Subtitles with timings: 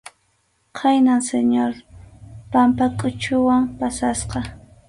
[0.79, 1.71] Khaynam Señor
[2.51, 4.39] Pampakʼuchuwan pasasqa.